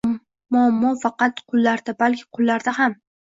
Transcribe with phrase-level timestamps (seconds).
[0.55, 2.97] Muammo nafaqat qullarda, balki qullarda ham